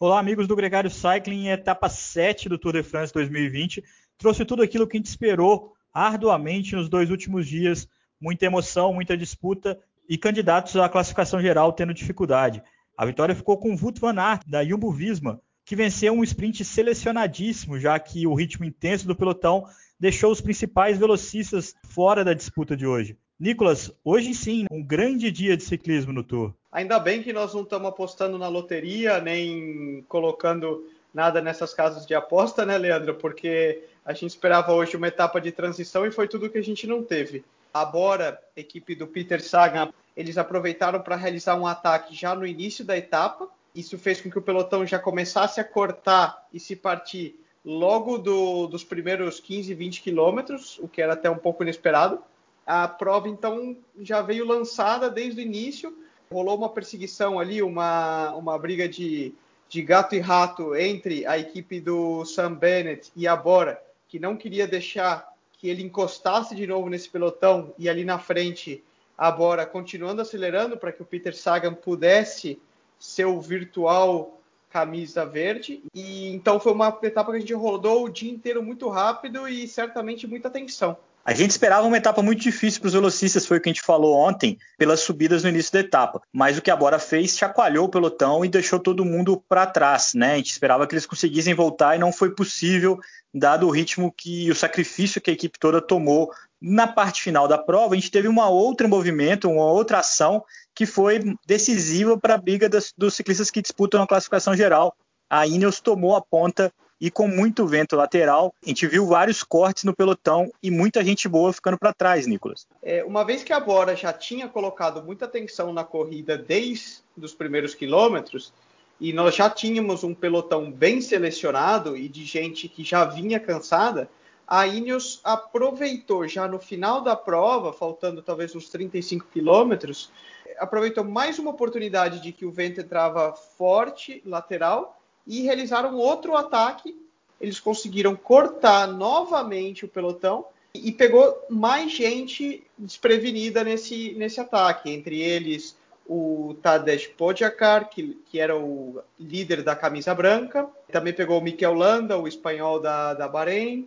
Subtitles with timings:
[0.00, 3.82] Olá, amigos do Gregário Cycling, etapa 7 do Tour de France 2020.
[4.16, 7.88] Trouxe tudo aquilo que a gente esperou arduamente nos dois últimos dias.
[8.20, 9.76] Muita emoção, muita disputa
[10.08, 12.62] e candidatos à classificação geral tendo dificuldade.
[12.96, 17.76] A vitória ficou com Wout van Aert, da Jumbo Visma, que venceu um sprint selecionadíssimo,
[17.76, 19.64] já que o ritmo intenso do pelotão
[19.98, 23.18] deixou os principais velocistas fora da disputa de hoje.
[23.36, 26.54] Nicolas, hoje sim, um grande dia de ciclismo no Tour.
[26.70, 32.14] Ainda bem que nós não estamos apostando na loteria, nem colocando nada nessas casas de
[32.14, 33.14] aposta, né, Leandro?
[33.14, 36.86] Porque a gente esperava hoje uma etapa de transição e foi tudo que a gente
[36.86, 37.44] não teve.
[37.72, 42.84] A Bora, equipe do Peter Sagan, eles aproveitaram para realizar um ataque já no início
[42.84, 43.48] da etapa.
[43.74, 48.66] Isso fez com que o pelotão já começasse a cortar e se partir logo do,
[48.66, 52.18] dos primeiros 15, 20 quilômetros, o que era até um pouco inesperado.
[52.66, 55.96] A prova, então, já veio lançada desde o início.
[56.30, 59.34] Rolou uma perseguição ali, uma, uma briga de,
[59.68, 64.36] de gato e rato entre a equipe do Sam Bennett e a Bora, que não
[64.36, 68.82] queria deixar que ele encostasse de novo nesse pelotão e ali na frente
[69.16, 72.60] a Bora continuando acelerando para que o Peter Sagan pudesse
[72.98, 74.38] ser o virtual
[74.70, 75.82] camisa verde.
[75.94, 79.66] E então foi uma etapa que a gente rodou o dia inteiro muito rápido e
[79.66, 80.96] certamente muita tensão.
[81.28, 83.82] A gente esperava uma etapa muito difícil para os velocistas, foi o que a gente
[83.82, 86.22] falou ontem, pelas subidas no início da etapa.
[86.32, 90.14] Mas o que a Bora fez, chacoalhou o pelotão e deixou todo mundo para trás.
[90.14, 90.32] Né?
[90.32, 92.98] A gente esperava que eles conseguissem voltar e não foi possível,
[93.34, 97.58] dado o ritmo que o sacrifício que a equipe toda tomou na parte final da
[97.58, 97.92] prova.
[97.92, 100.42] A gente teve uma outra movimento, uma outra ação
[100.74, 104.96] que foi decisiva para a briga das, dos ciclistas que disputam a classificação geral.
[105.28, 109.84] A Ineos tomou a ponta e com muito vento lateral, a gente viu vários cortes
[109.84, 112.66] no pelotão e muita gente boa ficando para trás, Nicolas.
[112.82, 117.34] É, uma vez que a Bora já tinha colocado muita atenção na corrida desde os
[117.34, 118.52] primeiros quilômetros,
[119.00, 124.10] e nós já tínhamos um pelotão bem selecionado e de gente que já vinha cansada,
[124.46, 130.10] a Ineos aproveitou já no final da prova, faltando talvez uns 35 quilômetros,
[130.58, 134.97] aproveitou mais uma oportunidade de que o vento entrava forte lateral
[135.28, 136.98] e realizaram outro ataque.
[137.38, 145.20] Eles conseguiram cortar novamente o pelotão e pegou mais gente desprevenida nesse, nesse ataque, entre
[145.20, 145.76] eles
[146.08, 151.74] o Tadej Pogacar, que, que era o líder da camisa branca, também pegou o Mikel
[151.74, 153.86] Landa, o espanhol da, da Bahrein,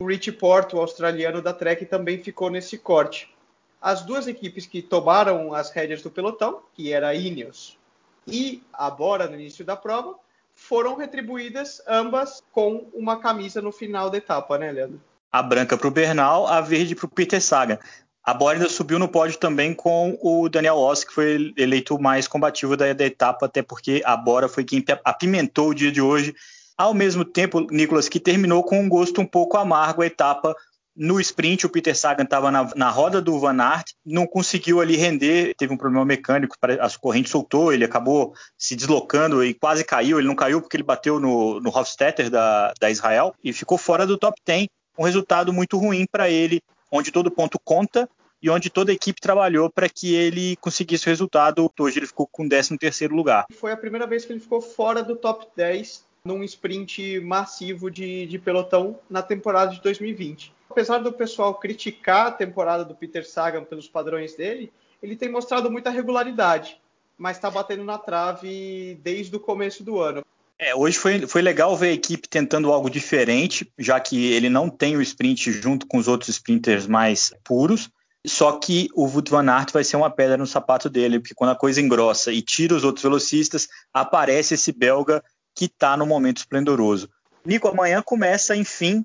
[0.00, 3.34] o Richie Porto, o australiano da Trek, também ficou nesse corte.
[3.82, 7.76] As duas equipes que tomaram as rédeas do pelotão, que era a Ineos
[8.24, 10.14] e a Bora no início da prova,
[10.58, 15.00] foram retribuídas ambas com uma camisa no final da etapa, né, Leandro?
[15.30, 17.78] A branca para o Bernal, a verde para o Peter Sagan.
[18.24, 22.26] A Bora subiu no pódio também com o Daniel Oss, que foi eleito o mais
[22.26, 26.34] combativo da, da, etapa, até porque a Bora foi quem apimentou o dia de hoje.
[26.76, 30.54] Ao mesmo tempo, Nicolas, que terminou com um gosto um pouco amargo a etapa
[30.98, 34.96] no sprint, o Peter Sagan estava na, na, roda do Van Aert, não conseguiu ali
[34.96, 40.18] render, teve um problema mecânico, a corrente soltou, ele acabou se deslocando e quase caiu.
[40.18, 44.04] Ele não caiu porque ele bateu no, no Hofstetter da, da Israel e ficou fora
[44.04, 44.66] do top 10.
[44.98, 46.60] Um resultado muito ruim para ele,
[46.90, 48.08] onde todo ponto conta
[48.42, 51.70] e onde toda a equipe trabalhou para que ele conseguisse o resultado.
[51.78, 53.46] Hoje ele ficou com 13 terceiro lugar.
[53.52, 58.26] Foi a primeira vez que ele ficou fora do top 10 num sprint massivo de,
[58.26, 63.64] de pelotão na temporada de 2020 apesar do pessoal criticar a temporada do Peter Sagan
[63.64, 66.80] pelos padrões dele, ele tem mostrado muita regularidade,
[67.16, 70.24] mas está batendo na trave desde o começo do ano.
[70.56, 74.68] É, hoje foi, foi legal ver a equipe tentando algo diferente, já que ele não
[74.68, 77.88] tem o sprint junto com os outros sprinters mais puros.
[78.26, 81.50] Só que o Wout van Aert vai ser uma pedra no sapato dele, porque quando
[81.50, 85.22] a coisa engrossa e tira os outros velocistas, aparece esse belga
[85.58, 87.10] que está no momento esplendoroso.
[87.44, 89.04] Nico, amanhã começa, enfim,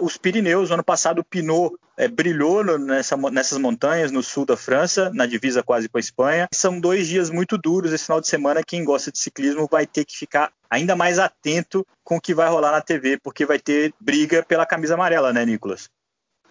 [0.00, 0.70] os Pirineus.
[0.70, 5.62] Ano passado o Pinot é, brilhou nessa, nessas montanhas no sul da França, na divisa
[5.62, 6.48] quase com a Espanha.
[6.54, 8.62] São dois dias muito duros esse final de semana.
[8.66, 12.48] Quem gosta de ciclismo vai ter que ficar ainda mais atento com o que vai
[12.48, 15.90] rolar na TV, porque vai ter briga pela camisa amarela, né, Nicolas?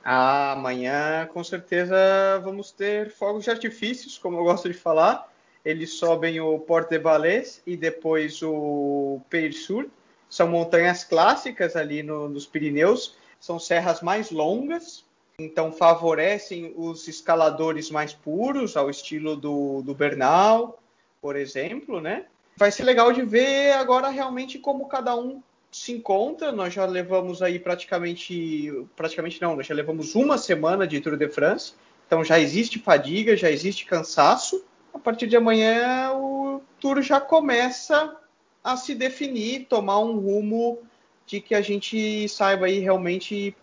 [0.03, 1.95] Ah, amanhã com certeza
[2.43, 5.27] vamos ter fogos de artifícios, como eu gosto de falar.
[5.63, 9.87] Eles sobem o Porte de Valais e depois o Pays Sur.
[10.29, 15.05] São montanhas clássicas ali no, nos Pirineus são serras mais longas,
[15.39, 20.77] então favorecem os escaladores mais puros, ao estilo do, do Bernal,
[21.21, 22.25] por exemplo, né?
[22.57, 25.41] Vai ser legal de ver agora realmente como cada um
[25.71, 26.51] se encontra.
[26.51, 31.29] Nós já levamos aí praticamente, praticamente não, nós já levamos uma semana de Tour de
[31.29, 31.73] France,
[32.05, 34.65] então já existe fadiga, já existe cansaço.
[34.99, 38.17] A partir de amanhã o Tour já começa
[38.61, 40.77] a se definir, tomar um rumo
[41.25, 43.55] de que a gente saiba aí realmente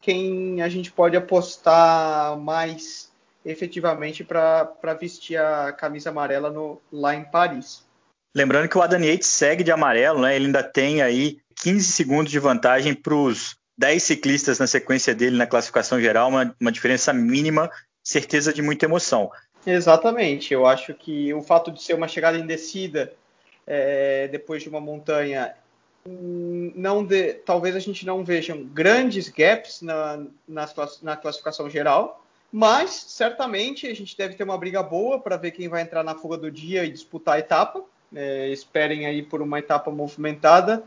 [0.00, 3.10] quem a gente pode apostar mais
[3.44, 7.84] efetivamente para vestir a camisa amarela no, lá em Paris.
[8.32, 10.36] Lembrando que o Adam Yates segue de amarelo, né?
[10.36, 15.36] Ele ainda tem aí 15 segundos de vantagem para os 10 ciclistas na sequência dele
[15.36, 17.68] na classificação geral, uma, uma diferença mínima,
[18.04, 19.30] certeza de muita emoção.
[19.66, 23.12] Exatamente, eu acho que o fato de ser uma chegada indecida
[23.66, 25.54] é, depois de uma montanha,
[26.06, 30.68] não de, talvez a gente não veja grandes gaps na, na,
[31.02, 35.68] na classificação geral, mas certamente a gente deve ter uma briga boa para ver quem
[35.68, 37.84] vai entrar na fuga do dia e disputar a etapa.
[38.14, 40.82] É, esperem aí por uma etapa movimentada,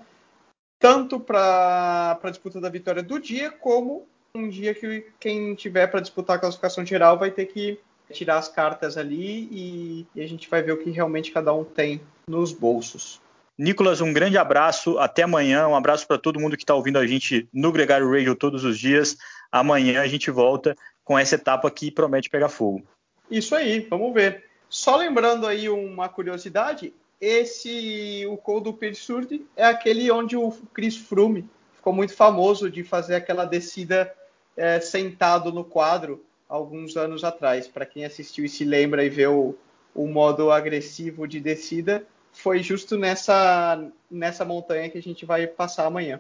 [0.80, 6.00] tanto para a disputa da vitória do dia, como um dia que quem tiver para
[6.00, 7.80] disputar a classificação geral vai ter que
[8.12, 11.64] tirar as cartas ali e, e a gente vai ver o que realmente cada um
[11.64, 13.22] tem nos bolsos.
[13.58, 14.98] Nicolas, um grande abraço.
[14.98, 15.68] Até amanhã.
[15.68, 18.78] Um abraço para todo mundo que está ouvindo a gente no Gregário Radio todos os
[18.78, 19.18] dias.
[19.52, 22.84] Amanhã a gente volta com essa etapa que promete pegar fogo.
[23.30, 24.46] Isso aí, vamos ver.
[24.70, 30.98] Só lembrando aí uma curiosidade, esse o Col do Surdi é aquele onde o Chris
[30.98, 34.12] Froome ficou muito famoso de fazer aquela descida
[34.56, 37.68] é, sentado no quadro alguns anos atrás.
[37.68, 39.56] Para quem assistiu e se lembra e vê o,
[39.96, 45.86] o modo agressivo de descida, foi justo nessa, nessa montanha que a gente vai passar
[45.86, 46.20] amanhã.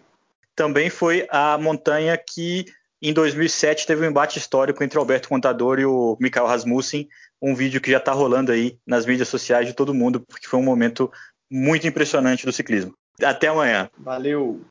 [0.55, 2.65] Também foi a montanha que
[3.01, 7.09] em 2007 teve um embate histórico entre o Alberto Contador e o Mikael Rasmussen,
[7.41, 10.59] um vídeo que já está rolando aí nas mídias sociais de todo mundo, porque foi
[10.59, 11.11] um momento
[11.49, 12.95] muito impressionante do ciclismo.
[13.21, 13.89] Até amanhã.
[13.97, 14.61] Valeu!